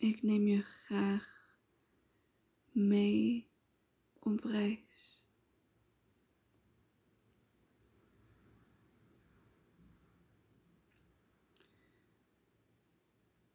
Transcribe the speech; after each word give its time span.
Ik 0.00 0.22
neem 0.22 0.46
je 0.46 0.62
graag 0.62 1.54
mee 2.70 3.50
op 4.18 4.44
reis. 4.44 5.24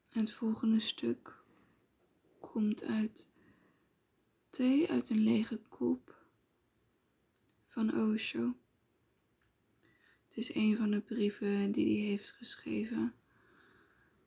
Het 0.08 0.32
volgende 0.32 0.80
stuk 0.80 1.44
komt 2.40 2.84
uit 2.84 3.30
Thee 4.50 4.90
uit 4.90 5.10
een 5.10 5.24
lege 5.24 5.58
kop 5.58 6.26
van 7.64 8.12
Osho. 8.12 8.56
Het 10.28 10.38
is 10.38 10.56
een 10.56 10.78
van 10.78 10.92
de 10.92 11.02
brieven 11.02 11.72
die 11.72 12.00
hij 12.00 12.10
heeft 12.10 12.32
geschreven 12.32 13.16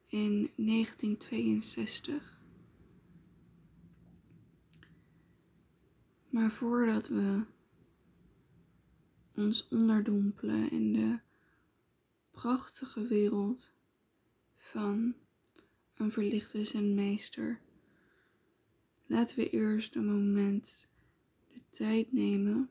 in 0.09 0.50
1962. 0.57 2.40
Maar 6.29 6.50
voordat 6.50 7.08
we 7.08 7.44
ons 9.36 9.68
onderdompelen 9.68 10.71
in 10.71 10.93
de 10.93 11.18
prachtige 12.30 13.02
wereld 13.02 13.72
van 14.54 15.14
een 15.96 16.11
verlichte 16.11 16.64
zenmeester, 16.64 17.61
laten 19.07 19.36
we 19.36 19.50
eerst 19.50 19.94
een 19.94 20.07
moment 20.07 20.88
de 21.49 21.61
tijd 21.71 22.13
nemen 22.13 22.71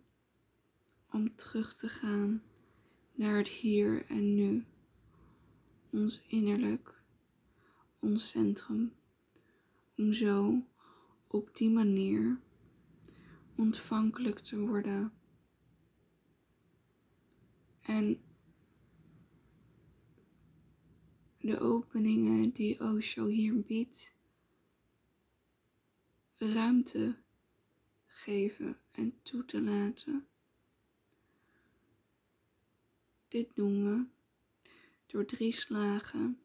om 1.12 1.36
terug 1.36 1.76
te 1.76 1.90
gaan 1.90 2.44
naar 3.14 3.38
het 3.38 3.48
hier 3.48 4.06
en 4.06 4.36
nu, 4.36 4.66
ons 5.90 6.24
innerlijk, 6.28 6.97
ons 8.00 8.30
centrum, 8.30 8.94
om 9.98 10.14
zo 10.14 10.66
op 11.28 11.56
die 11.56 11.70
manier 11.70 12.40
ontvankelijk 13.56 14.40
te 14.40 14.60
worden 14.60 15.14
en 17.82 18.22
de 21.38 21.60
openingen 21.60 22.52
die 22.52 22.80
Osho 22.80 23.26
hier 23.26 23.62
biedt, 23.62 24.16
ruimte 26.34 27.18
geven 28.06 28.78
en 28.92 29.20
toe 29.22 29.46
te 29.46 29.62
laten. 29.62 30.28
Dit 33.28 33.56
doen 33.56 33.84
we 33.84 34.06
door 35.06 35.26
drie 35.26 35.52
slagen 35.52 36.42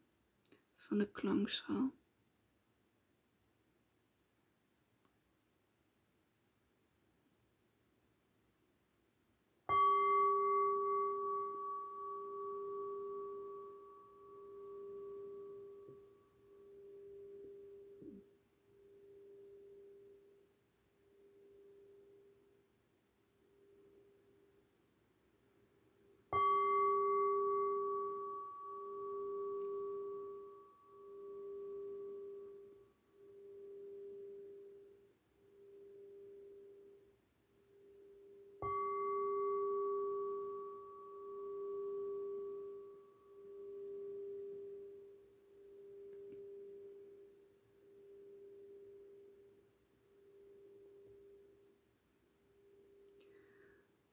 van 0.92 1.00
de 1.00 1.10
klankschaal. 1.12 2.01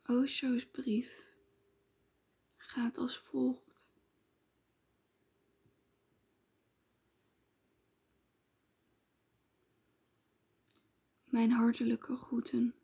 Osho's 0.09 0.65
brief 0.65 1.33
gaat 2.57 2.97
als 2.97 3.17
volgt. 3.17 3.91
Mijn 11.23 11.51
hartelijke 11.51 12.15
groeten. 12.15 12.75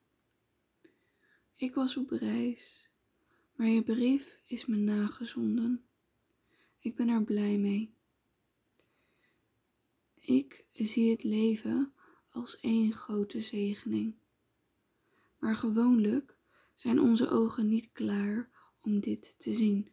Ik 1.53 1.73
was 1.73 1.97
op 1.97 2.09
reis, 2.09 2.91
maar 3.55 3.67
je 3.67 3.83
brief 3.83 4.39
is 4.47 4.65
me 4.65 4.75
nagezonden. 4.75 5.85
Ik 6.79 6.95
ben 6.95 7.07
er 7.07 7.23
blij 7.23 7.57
mee. 7.57 7.95
Ik 10.15 10.67
zie 10.71 11.11
het 11.11 11.23
leven 11.23 11.93
als 12.29 12.59
één 12.59 12.91
grote 12.91 13.41
zegening. 13.41 14.15
Maar 15.39 15.55
gewoonlijk 15.55 16.34
zijn 16.75 16.99
onze 16.99 17.29
ogen 17.29 17.67
niet 17.67 17.91
klaar 17.91 18.49
om 18.81 18.99
dit 18.99 19.35
te 19.37 19.53
zien 19.53 19.89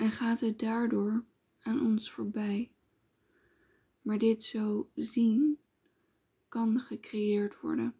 en 0.00 0.10
gaat 0.10 0.40
het 0.40 0.58
daardoor 0.58 1.24
aan 1.60 1.86
ons 1.86 2.10
voorbij. 2.10 2.72
Maar 4.02 4.18
dit 4.18 4.42
zo 4.42 4.90
zien 4.94 5.58
kan 6.48 6.80
gecreëerd 6.80 7.60
worden. 7.60 7.94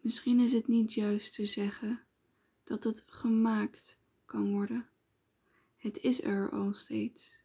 Misschien 0.00 0.40
is 0.40 0.52
het 0.52 0.66
niet 0.66 0.94
juist 0.94 1.34
te 1.34 1.44
zeggen 1.44 2.04
dat 2.64 2.84
het 2.84 3.04
gemaakt 3.06 3.98
kan 4.24 4.52
worden. 4.52 4.88
Het 5.76 5.98
is 5.98 6.22
er 6.22 6.50
al 6.50 6.74
steeds. 6.74 7.42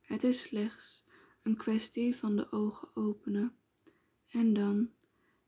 Het 0.00 0.24
is 0.24 0.40
slechts 0.40 1.04
een 1.42 1.56
kwestie 1.56 2.16
van 2.16 2.36
de 2.36 2.52
ogen 2.52 2.96
openen 2.96 3.56
en 4.30 4.52
dan 4.52 4.90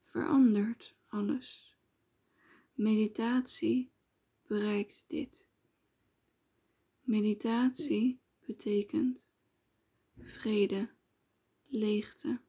verandert 0.03 0.97
alles. 1.13 1.77
Meditatie 2.73 3.93
bereikt 4.47 5.05
dit. 5.07 5.49
Meditatie 7.01 8.21
betekent 8.47 9.31
vrede, 10.17 10.91
leegte. 11.67 12.41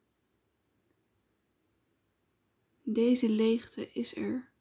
Deze 2.82 3.28
leegte 3.28 3.92
is 3.92 4.16
er, 4.16 4.52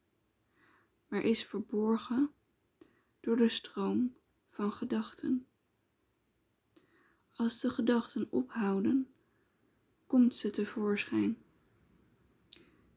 maar 1.08 1.22
is 1.22 1.46
verborgen 1.46 2.34
door 3.20 3.38
de 3.38 3.50
stroom 3.50 4.18
van 4.48 4.72
gedachten. 4.72 5.48
Als 7.36 7.60
de 7.60 7.70
gedachten 7.70 8.32
ophouden, 8.32 9.14
komt 10.06 10.36
ze 10.36 10.50
tevoorschijn. 10.50 11.43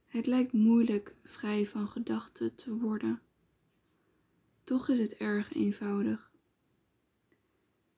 Het 0.07 0.27
lijkt 0.27 0.53
moeilijk 0.53 1.17
vrij 1.23 1.67
van 1.67 1.89
gedachten 1.89 2.55
te 2.55 2.77
worden. 2.77 3.23
Toch 4.65 4.89
is 4.89 4.99
het 4.99 5.17
erg 5.17 5.53
eenvoudig. 5.53 6.33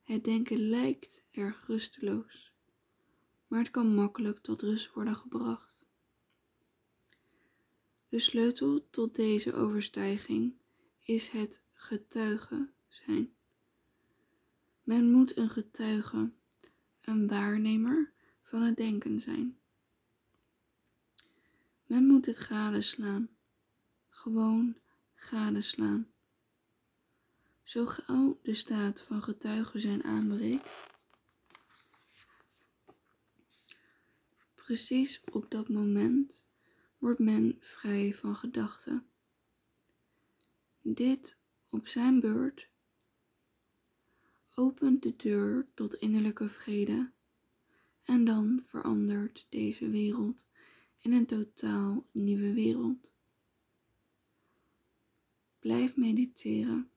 Het 0.03 0.25
denken 0.25 0.69
lijkt 0.69 1.25
erg 1.31 1.67
rusteloos, 1.67 2.53
maar 3.47 3.59
het 3.59 3.71
kan 3.71 3.95
makkelijk 3.95 4.39
tot 4.39 4.63
rust 4.63 4.93
worden 4.93 5.17
gebracht. 5.17 5.87
De 8.09 8.19
sleutel 8.19 8.91
tot 8.91 9.15
deze 9.15 9.55
overstijging 9.55 10.55
is 11.01 11.29
het 11.29 11.65
getuige 11.73 12.71
zijn. 12.89 13.33
Men 14.83 15.11
moet 15.11 15.37
een 15.37 15.51
getuige, 15.51 16.31
een 17.03 17.27
waarnemer 17.27 18.13
van 18.43 18.63
het 18.63 18.77
denken 18.77 19.21
zijn. 19.21 19.59
Men 21.89 22.07
moet 22.07 22.27
het 22.27 22.39
gadeslaan. 22.39 23.29
Gewoon 24.09 24.77
gadeslaan. 25.15 26.13
Zo 27.63 27.87
gauw 27.87 28.39
de 28.43 28.55
staat 28.55 29.01
van 29.01 29.23
getuigen 29.23 29.81
zijn 29.81 30.05
aanbreekt, 30.05 30.69
precies 34.55 35.21
op 35.33 35.51
dat 35.51 35.69
moment 35.69 36.47
wordt 36.99 37.19
men 37.19 37.57
vrij 37.59 38.15
van 38.15 38.37
gedachten. 38.37 39.07
Dit 40.81 41.39
op 41.71 41.87
zijn 41.87 42.21
beurt 42.21 42.71
opent 44.55 45.03
de 45.03 45.17
deur 45.17 45.69
tot 45.75 45.95
innerlijke 45.95 46.49
vrede 46.49 47.13
en 48.03 48.25
dan 48.25 48.63
verandert 48.65 49.47
deze 49.49 49.89
wereld 49.89 50.48
in 50.99 51.13
een 51.13 51.27
totaal 51.27 52.07
nieuwe 52.13 52.53
wereld. 52.53 53.11
Blijf 55.59 55.97
mediteren. 55.97 56.91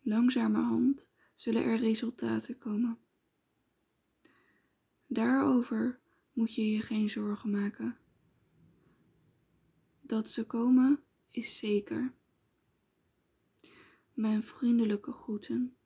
Langzamerhand 0.00 1.10
zullen 1.34 1.62
er 1.62 1.78
resultaten 1.78 2.58
komen. 2.58 2.98
Daarover 5.06 6.00
moet 6.32 6.54
je 6.54 6.70
je 6.70 6.82
geen 6.82 7.08
zorgen 7.10 7.50
maken. 7.50 7.98
Dat 10.00 10.30
ze 10.30 10.46
komen 10.46 11.02
is 11.30 11.58
zeker. 11.58 12.14
Mijn 14.12 14.42
vriendelijke 14.42 15.12
groeten 15.12 15.76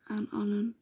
aan 0.00 0.30
allen. 0.30 0.76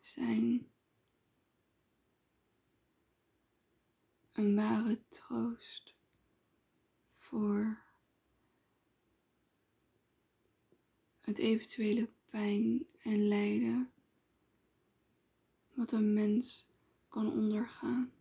Zijn 0.00 0.70
een 4.32 4.54
ware 4.54 5.08
troost 5.08 5.94
voor 7.12 7.82
het 11.20 11.38
eventuele 11.38 12.10
pijn 12.30 12.86
en 13.02 13.28
lijden 13.28 13.92
wat 15.74 15.92
een 15.92 16.12
mens 16.12 16.68
kan 17.08 17.32
ondergaan. 17.32 18.12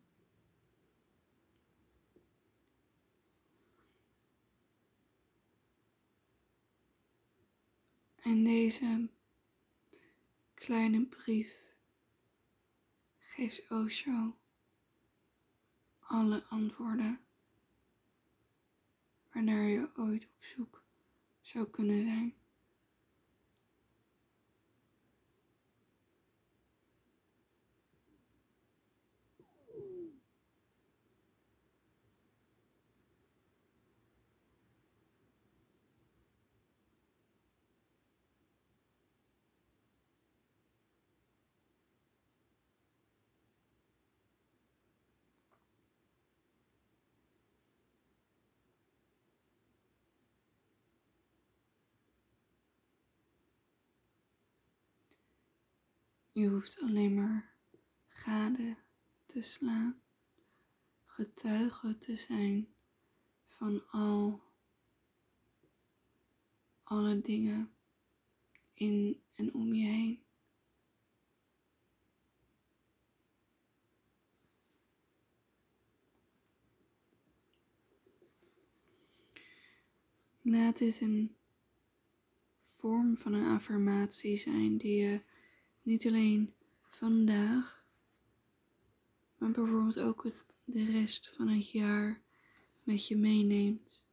En 8.15 8.43
deze 8.43 9.09
kleine 10.57 11.05
brief 11.05 11.75
geeft 13.19 13.71
Osho 13.71 14.37
alle 15.99 16.43
antwoorden 16.49 17.19
waarnaar 19.33 19.63
je 19.63 19.89
ooit 19.95 20.25
op 20.25 20.43
zoek 20.43 20.83
zou 21.41 21.69
kunnen 21.69 22.03
zijn. 22.03 22.35
Je 56.37 56.47
hoeft 56.47 56.79
alleen 56.81 57.13
maar 57.13 57.55
gade 58.07 58.77
te 59.25 59.41
slaan, 59.41 60.01
getuige 61.05 61.97
te 61.97 62.15
zijn 62.15 62.67
van 63.45 63.87
al 63.87 64.43
alle 66.83 67.21
dingen 67.21 67.73
in 68.73 69.21
en 69.35 69.53
om 69.53 69.73
je 69.73 69.85
heen. 69.85 70.23
Laat 80.41 80.77
dit 80.77 81.01
een 81.01 81.35
vorm 82.61 83.17
van 83.17 83.33
een 83.33 83.47
affirmatie 83.47 84.37
zijn 84.37 84.77
die 84.77 84.95
je 84.95 85.35
niet 85.87 86.05
alleen 86.05 86.53
vandaag, 86.81 87.85
maar 89.37 89.51
bijvoorbeeld 89.51 89.99
ook 89.99 90.23
het, 90.23 90.45
de 90.63 90.85
rest 90.85 91.29
van 91.35 91.47
het 91.47 91.69
jaar 91.69 92.21
met 92.83 93.07
je 93.07 93.17
meeneemt. 93.17 94.05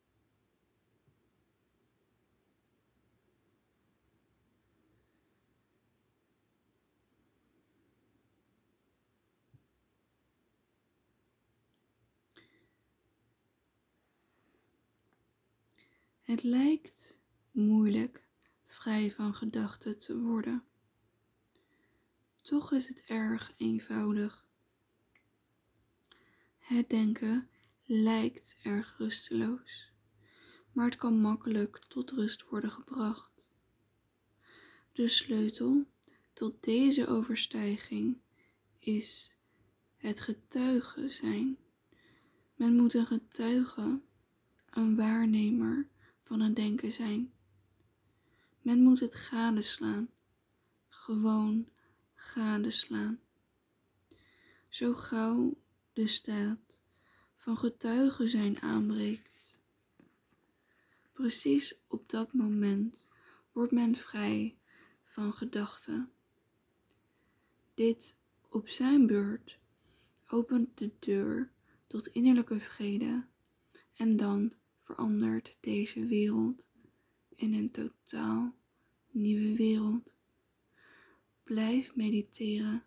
Het 16.22 16.42
lijkt 16.42 17.18
moeilijk 17.50 18.26
vrij 18.62 19.10
van 19.10 19.34
gedachten 19.34 19.98
te 19.98 20.18
worden. 20.20 20.64
Toch 22.44 22.72
is 22.72 22.88
het 22.88 23.02
erg 23.04 23.52
eenvoudig. 23.58 24.46
Het 26.58 26.88
denken 26.88 27.48
lijkt 27.84 28.56
erg 28.62 28.94
rusteloos, 28.98 29.92
maar 30.72 30.84
het 30.84 30.96
kan 30.96 31.20
makkelijk 31.20 31.84
tot 31.88 32.10
rust 32.10 32.48
worden 32.48 32.70
gebracht. 32.70 33.50
De 34.92 35.08
sleutel 35.08 35.86
tot 36.32 36.62
deze 36.62 37.06
overstijging 37.06 38.20
is 38.78 39.36
het 39.96 40.20
getuige 40.20 41.08
zijn. 41.08 41.58
Men 42.54 42.76
moet 42.76 42.94
een 42.94 43.06
getuige, 43.06 44.00
een 44.70 44.96
waarnemer 44.96 45.88
van 46.20 46.40
het 46.40 46.56
denken 46.56 46.92
zijn. 46.92 47.32
Men 48.60 48.82
moet 48.82 49.00
het 49.00 49.14
gadeslaan, 49.14 50.08
gewoon 50.88 51.72
gadeslaan. 52.24 53.20
Zo 54.68 54.94
gauw 54.94 55.56
de 55.92 56.06
staat 56.06 56.82
van 57.34 57.56
getuigen 57.56 58.28
zijn 58.28 58.60
aanbreekt. 58.60 59.58
Precies 61.12 61.74
op 61.86 62.08
dat 62.08 62.32
moment 62.32 63.08
wordt 63.52 63.72
men 63.72 63.94
vrij 63.94 64.58
van 65.02 65.32
gedachten. 65.32 66.12
Dit 67.74 68.18
op 68.48 68.68
zijn 68.68 69.06
beurt 69.06 69.58
opent 70.28 70.78
de 70.78 70.90
deur 70.98 71.52
tot 71.86 72.06
innerlijke 72.06 72.58
vrede 72.58 73.26
en 73.94 74.16
dan 74.16 74.52
verandert 74.78 75.56
deze 75.60 76.06
wereld 76.06 76.68
in 77.28 77.54
een 77.54 77.70
totaal 77.70 78.54
nieuwe 79.10 79.56
wereld. 79.56 80.16
Blijf 81.44 81.96
mediteren. 81.96 82.84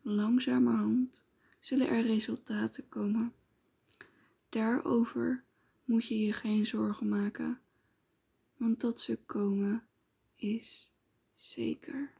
Langzamerhand 0.00 1.24
zullen 1.58 1.88
er 1.88 2.02
resultaten 2.02 2.88
komen. 2.88 3.34
Daarover 4.48 5.44
moet 5.84 6.06
je 6.06 6.18
je 6.18 6.32
geen 6.32 6.66
zorgen 6.66 7.08
maken, 7.08 7.60
want 8.56 8.80
dat 8.80 9.00
ze 9.00 9.16
komen 9.24 9.86
is 10.34 10.92
zeker. 11.34 12.12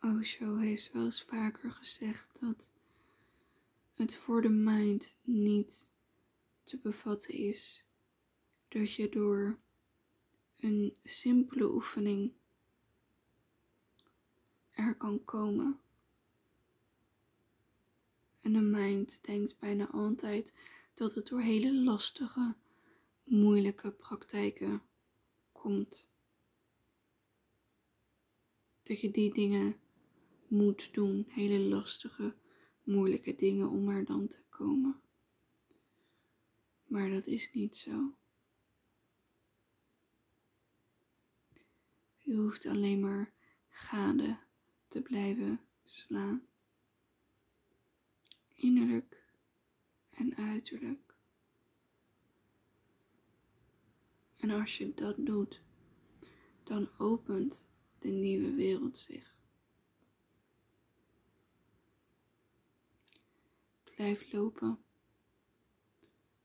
Osho 0.00 0.56
heeft 0.56 0.92
wel 0.92 1.04
eens 1.04 1.22
vaker 1.22 1.72
gezegd 1.72 2.28
dat 2.40 2.68
het 3.94 4.14
voor 4.16 4.42
de 4.42 4.48
mind 4.48 5.14
niet 5.22 5.88
te 6.62 6.78
bevatten 6.78 7.34
is 7.34 7.84
dat 8.68 8.92
je 8.94 9.08
door 9.08 9.58
een 10.56 10.96
simpele 11.04 11.72
oefening 11.72 12.32
er 14.70 14.96
kan 14.96 15.24
komen. 15.24 15.80
En 18.40 18.52
de 18.52 18.60
mind 18.60 19.24
denkt 19.24 19.58
bijna 19.58 19.90
altijd 19.90 20.52
dat 20.94 21.14
het 21.14 21.26
door 21.26 21.40
hele 21.40 21.74
lastige, 21.74 22.54
moeilijke 23.24 23.90
praktijken 23.90 24.82
komt. 25.52 26.10
Dat 28.82 29.00
je 29.00 29.10
die 29.10 29.32
dingen 29.32 29.80
moet 30.48 30.94
doen, 30.94 31.24
hele 31.28 31.58
lastige, 31.58 32.36
moeilijke 32.82 33.34
dingen 33.34 33.68
om 33.68 33.88
er 33.88 34.04
dan 34.04 34.28
te 34.28 34.42
komen. 34.48 35.00
Maar 36.86 37.10
dat 37.10 37.26
is 37.26 37.52
niet 37.52 37.76
zo. 37.76 38.16
Je 42.18 42.34
hoeft 42.34 42.66
alleen 42.66 43.00
maar 43.00 43.32
gade 43.68 44.38
te 44.88 45.02
blijven 45.02 45.60
slaan. 45.84 46.46
Innerlijk 48.54 49.26
en 50.10 50.36
uiterlijk. 50.36 51.14
En 54.36 54.50
als 54.50 54.78
je 54.78 54.94
dat 54.94 55.16
doet, 55.18 55.62
dan 56.64 56.88
opent 56.98 57.70
de 57.98 58.08
nieuwe 58.08 58.54
wereld 58.54 58.98
zich. 58.98 59.37
Blijf 63.98 64.32
lopen, 64.32 64.78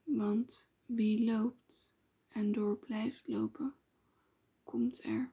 want 0.03 0.69
wie 0.85 1.25
loopt 1.25 1.95
en 2.27 2.51
door 2.51 2.77
blijft 2.77 3.27
lopen, 3.27 3.75
komt 4.63 5.03
er. 5.03 5.31